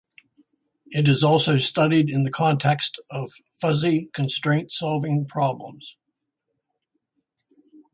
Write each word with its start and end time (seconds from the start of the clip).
It 0.87 1.07
is 1.07 1.21
also 1.21 1.57
studied 1.57 2.09
in 2.09 2.23
the 2.23 2.31
context 2.31 2.99
of 3.11 3.31
fuzzy 3.59 4.09
constraint 4.13 4.71
solving 4.71 5.27
problems. 5.27 5.95